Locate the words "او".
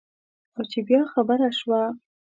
0.55-0.63